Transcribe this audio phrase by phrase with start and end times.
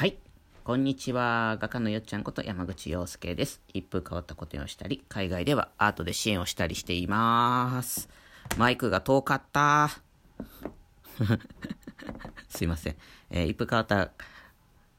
[0.00, 0.16] はい。
[0.64, 1.58] こんにちは。
[1.60, 3.60] 画家のよっちゃんこと山口洋介です。
[3.74, 8.08] 一風変わったことをしたり、海外ではアートで支援をしたりしています。
[8.56, 9.90] マイクが遠かった。
[12.48, 12.96] すいません。
[13.28, 14.10] えー一風変わった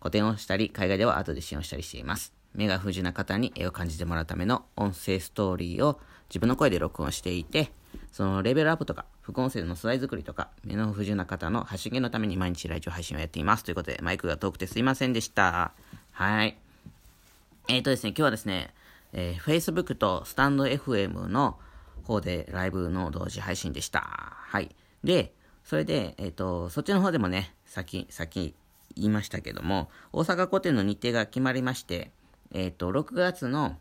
[0.00, 2.32] 個展をしたり、海外ではアートで支援をしたりしています。
[2.54, 6.00] 目が不自由な方に絵を感じてもらうための音声ストーリーを
[6.30, 7.70] 自分の声で録音していて、
[8.16, 13.62] そのレベルアップとか、副音声の素材作りとか、目の不自由な方の発信のために毎日ラジオ配信をやっています。
[13.62, 15.74] ということで、マイクが遠くてすいませんでした。
[16.12, 16.56] はい。
[17.68, 18.72] えーとですね、今日はですね、
[19.12, 21.58] えー Facebook とスタンド FM の
[22.04, 24.00] 方でライブの同時配信でした。
[24.00, 24.74] はい。
[25.04, 28.54] で、それで、えっ、と、そっちの方でもね、先、先
[28.94, 32.12] 言いましたけども、大阪古典の日程が決まりまして、
[32.54, 33.76] えっ、と、6月の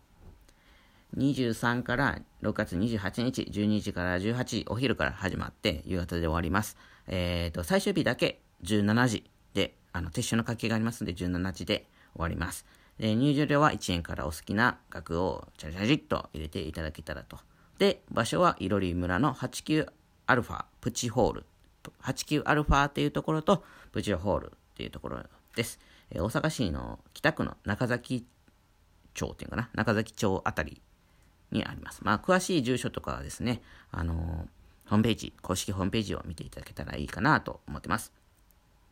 [1.17, 6.77] 23から6月28日、12時から18時、お昼から始まって、夕方で終わります。
[7.07, 12.65] えっ、と、最終日だけ17時で、あの、撤収の書きがありますので、17時で終わります。
[12.99, 17.37] で入場料は1円からお好きな額をチャリチャチャっと入れていただけたらと。
[17.77, 19.87] で、場所は、いろり村の89
[20.27, 21.45] アルファプチホール。
[22.01, 25.19] 89アルファっていうところと、プチホールっていうところ
[25.55, 25.79] です。
[26.11, 28.27] えー大阪市の北区の中崎
[29.15, 30.81] 町っていうかな、中崎町あたり
[31.51, 32.01] にあります。
[32.03, 34.55] まあ、詳しい住所とかはですね、あのー
[34.87, 38.11] ホームページ、公式ホームページを見ていただけたらいいかなと思ってます。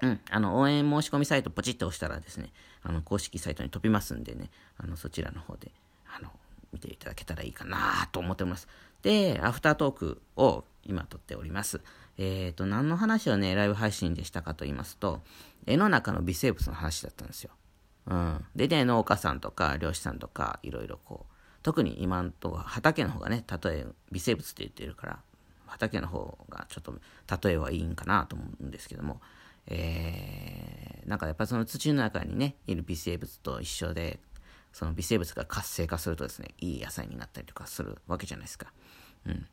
[0.02, 5.72] うん、あの、応援申し込みサイトポチッと押したらですね、あの、公式サイトに飛びますんでね、あの、そちらの方で、
[6.08, 6.30] あの、
[6.74, 8.68] 見ていただけたらいいかなと思っております。
[9.04, 11.80] で、アフタートークを今撮っております。
[12.18, 15.22] えっ、と、何の話をね、ライブ配信でしたかと言いますと、
[15.68, 17.52] 絵の中の微生物の話だったんですよ。
[18.08, 18.46] うん。
[18.56, 21.33] でね、農家さんとか漁師さんとか、いろいろこう、
[21.64, 25.19] 特に今んとこ畑の方がね、例え微生物って言ってるから、
[25.66, 29.22] 畑の方がちょっと例えはいいんかなと思うんですけども、
[29.67, 34.19] えー、なんかやっぱりその土の中にね、いる微生物と一緒で、
[34.73, 38.73] その微生物が活性化するとですね、いい野菜になったりとかするわけじゃないですか。
[39.25, 39.46] うん。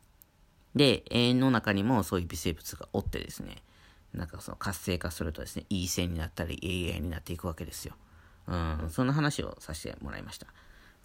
[0.75, 3.63] で、絵の中にもそういう微生物がおってですね、
[4.13, 7.95] なんかその活性化するとですね、いい線になったり、いい絵になっていくわけですよ。
[8.47, 10.47] うん、そんな話をさせてもらいました。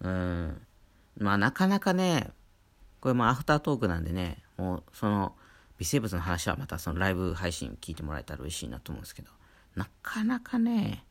[0.01, 0.61] うん。
[1.17, 2.31] まあなかなかね、
[2.99, 5.35] これもアフタートークなんでね、もうその
[5.77, 9.29] 微生物の話はまたそのライブ配信聞いてもらえたら嬉しいなと思うんですけど、
[9.75, 11.03] なかなかね、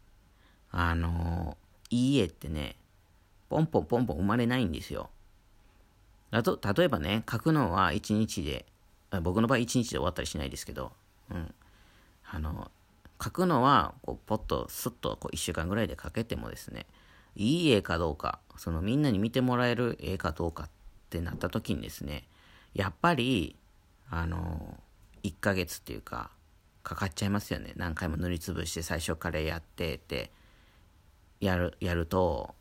[0.70, 1.56] あの
[1.90, 2.76] いい絵ってね、
[3.48, 5.10] ポンポンポンポン生まれないんですよ。
[6.30, 8.66] あと例えばね、書くのは1日で、
[9.22, 10.92] 僕の場合1日で終わったりしないですけど、
[11.30, 11.54] うん。
[12.28, 12.70] あの、
[13.22, 16.86] 書くのは、こう、ポッと、スッと、こう、1週間ぐらいで書けてもですね、
[17.36, 20.70] いい絵かどうか、そのみんなに見てもらえる絵かどうかっ
[21.10, 22.24] てなった時にですね、
[22.74, 23.56] やっぱり、
[24.10, 24.78] あの、
[25.22, 26.30] 1ヶ月っていうか、
[26.82, 27.72] かかっちゃいますよね。
[27.76, 30.30] 何回も塗りつぶして最初からやってって、
[31.40, 32.54] やる、やると、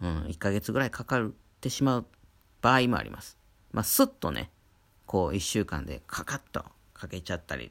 [0.00, 2.06] うん、1ヶ月ぐらいかかってしまう
[2.62, 3.38] 場合もあります。
[3.72, 4.50] まあ、スッとね、
[5.04, 6.64] こう、1週間でカカッと
[6.94, 7.70] かけちゃったり、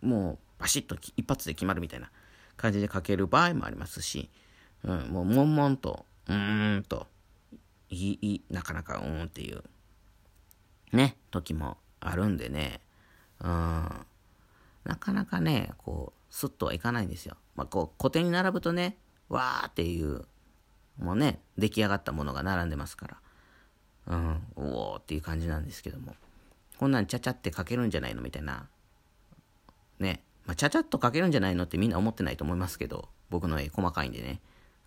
[0.00, 2.10] もうバシッと一発で決まるみたいな
[2.56, 4.30] 感じで書ける場合もありますし、
[4.84, 7.06] うん、もう悶々と、うーんと、
[7.90, 9.62] いい、なかなかうーんっていう、
[10.92, 12.80] ね、時もあるんでね、
[13.40, 13.48] うん、
[14.84, 17.36] なかなかね、こう、スッとはいかないんですよ。
[17.56, 18.96] まあ、こう、古典に並ぶとね、
[19.28, 20.24] わーっていう、
[20.98, 23.16] もうね、出来上がったものが並んでますから、
[24.06, 26.14] うん、おーっていう感じなんですけども、
[26.78, 28.68] こんなんちゃちゃって書けるんじゃないのみたいな、
[29.98, 34.40] ね、まあ、ちゃちゃっと書けるんじゃないのってみんな思ってないと思いますけど、僕の絵細かいんでね。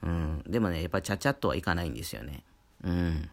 [0.04, 0.44] うん。
[0.48, 2.44] でもね、やっぱちゃちゃっとはいかないんですよね。
[2.84, 3.30] うん。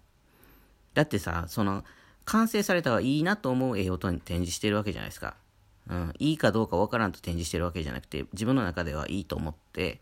[0.95, 1.85] だってさ、その、
[2.25, 5.35] 完成されたはいいなと思う絵を展示してるわけじゃないですか。
[5.89, 6.15] うん。
[6.19, 10.01] いいかどうかわからんと展示してるわけじゃなくて、自分の中ではいいと思って、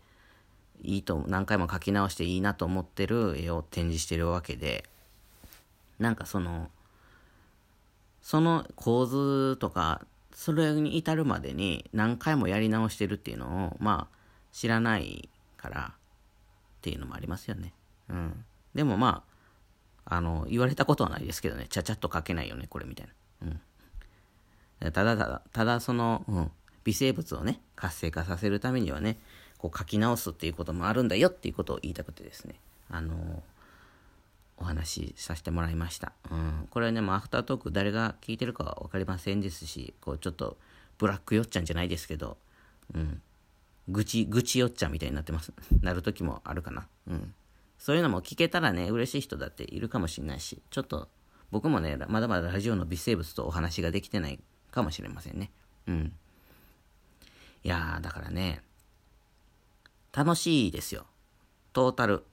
[0.81, 4.85] いいと、何回も描き直していいなと思ってる絵を展示してるわけで、
[5.99, 6.69] なんかその、
[8.21, 14.17] その構図とか、それに至るまでに何回もやり直してるっていうのを、まあ、
[14.51, 15.93] 知らないから
[16.83, 17.73] っていうのもありますよね。
[18.09, 18.45] うん。
[18.75, 19.23] でもま
[20.05, 23.13] あ、あの、言われたことはないですけどね、ちゃちゃっと書けないよね、これみたいな。
[24.81, 24.91] うん。
[24.91, 26.51] ただただ、ただその、うん、
[26.83, 29.17] 微生物をね、活性化させるためにはね、
[29.57, 32.55] こう書き直すっていうこともあるんだよっていうことを言いたくてですね、
[32.89, 33.41] あの
[34.57, 36.11] お話しさせてもらいました。
[36.29, 36.67] うん。
[36.69, 40.57] これはね、もうアフタートーク誰が聞いてるかは分かりませんですし、こうちょっと
[40.97, 42.37] ブラックよっちゃんじゃないですけど、
[42.93, 43.21] うん。
[43.89, 45.53] 愚痴、愚痴よっちゃんみたいになってます。
[45.81, 46.87] なる時もあるかな。
[47.07, 47.33] うん。
[47.77, 51.09] そういうのも聞けたらね、嬉しい人だっているかもしれないし、ちょっと
[51.51, 54.39] 僕もね、まだまだラジオの微生物とお話ができてない
[54.71, 55.51] かもしれませんね。
[55.87, 56.13] うん。
[57.63, 58.63] いやー、だからね、
[60.11, 61.05] 楽しいですよ。
[61.73, 62.23] トータル。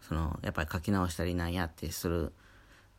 [0.00, 2.32] その、やっぱり書き直したりなんやってする、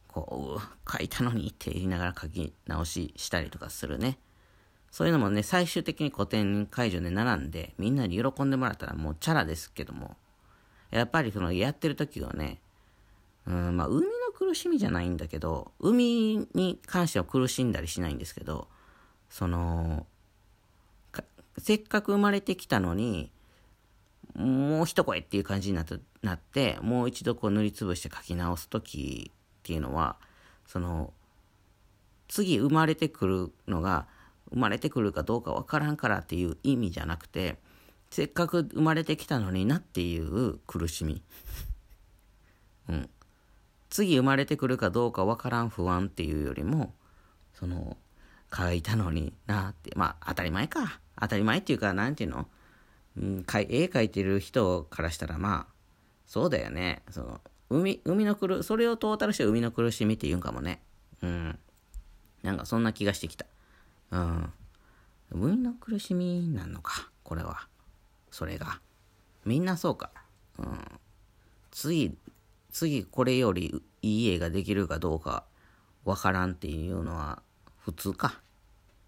[0.08, 4.18] こう、書いたのにって言いながら書き直ししたりとかするね。
[4.92, 10.16] そういうのもね、最終的に古典解除で並んで、みんなに喜んでもらったらもうチャラですけども、
[10.92, 12.60] やっぱりそのやってる時はね、
[13.46, 18.68] うん、まあ、海の苦しみじゃないんだけど、海に関しては苦しんだりしないんですけど、
[19.30, 20.06] その、
[21.58, 23.32] せっかく生まれてきたのに、
[24.36, 30.18] もう一声っていう感じになってなってもう一度こう塗りつぶして書き直す時っていうのは
[30.66, 31.14] その
[32.28, 34.08] 次生まれてくるのが
[34.52, 37.58] 生まれてくるかどうかわからんからっていう意味じゃなくて
[38.10, 41.22] せっかく生まれてきたのになっていう苦しみ。
[42.88, 43.10] うん。
[43.90, 46.94] 次生まれてくるかどうかわからん不安っていうよりも、
[47.54, 47.98] その、
[48.56, 51.00] 書いたのになって、まあ当たり前か。
[51.20, 52.48] 当たり前っていうか、なんていうの？
[53.18, 55.74] うん、絵描いてる人からしたらまあ、
[56.26, 57.04] そうだよね。
[57.12, 60.82] その、海、海の苦、それをトータルして海の苦しみって言うんかもね。
[61.22, 61.60] うん。
[62.42, 63.46] なんかそんな気がしてきた。
[64.12, 64.54] うん。
[65.32, 67.68] 海の苦しみなのか、これは。
[68.32, 68.82] それが。
[69.46, 70.12] みんなそうか。
[70.58, 70.80] うん。
[71.72, 72.18] 次、
[72.72, 75.44] 次これよりいい絵ができるかどうか
[76.06, 77.42] わからんっていうのは
[77.78, 78.42] 普通か。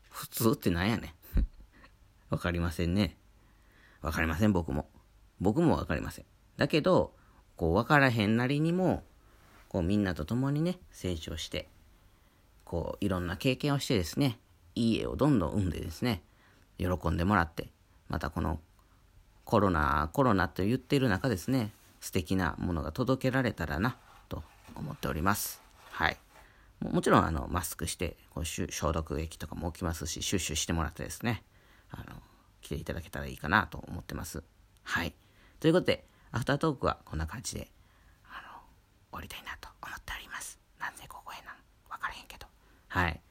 [0.09, 1.45] 普通ってなんやねん。
[2.29, 3.17] わかりませんね。
[4.01, 4.89] わかりません、僕も。
[5.39, 6.25] 僕もわかりません。
[6.57, 7.15] だけど、
[7.55, 9.03] こう、わからへんなりにも、
[9.69, 11.69] こう、みんなと共にね、成長して、
[12.65, 14.39] こう、いろんな経験をしてですね、
[14.75, 16.23] いい絵をどんどん生んでですね、
[16.77, 17.69] 喜んでもらって、
[18.07, 18.59] またこの
[19.45, 23.97] コロナ、コロナと言っている中ですね、素敵なものが届けられたらな、
[24.29, 24.43] と
[24.75, 25.61] 思っております。
[25.91, 26.17] はい。
[26.79, 31.43] もちろん、あの、マスクして、こう消毒液とかも置きますし、シュッシュしてもらってですね、
[31.91, 32.21] あの、
[32.61, 34.43] 来ていただけたらいいかなと思ってます。
[34.83, 35.13] はい。
[35.59, 37.69] ということで、アフタートークはこんな感じで、
[38.25, 38.59] あの、
[39.11, 40.59] 終わりたいなと思っております。
[40.79, 41.55] なんでここへなん
[41.89, 42.47] わからへんけど。
[42.87, 43.21] はい。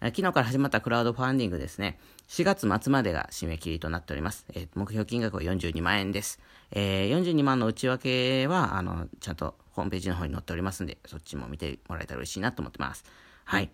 [0.00, 1.98] 昨日から始まったクラウドファンディングですね。
[2.28, 4.46] 4月末までが締め切りとなっております。
[4.54, 6.38] えー、目標金額は42万円です。
[6.70, 13.04] えー、42万の内訳は、あの、ちゃんとホームページの方に載っておりますんで、そっちも見てもらえたら嬉しいなと思ってます。
[13.44, 13.70] はい。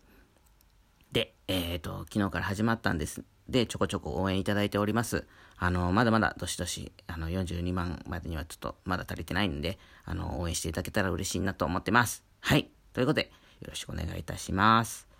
[1.13, 3.23] で、えっ、ー、と、昨日から始まったんです。
[3.51, 5.27] で、ちょこちょこ応援いただいております。
[5.59, 12.25] あの、まだまだ、どしどし、あの、42万までにはちょっと、まだ足りてないんで、あの、応援していただけたら嬉しいなと思ってます。
[12.41, 12.71] はい。
[12.95, 13.31] ということで、
[13.61, 15.14] よろしくお願いいたします。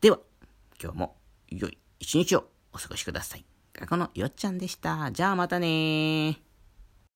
[0.00, 0.20] では、
[0.80, 1.16] 今日も
[1.48, 3.44] 良い一日をお過ごしください。
[3.74, 5.10] 学校のよっちゃんでした。
[5.10, 6.40] じゃあまたね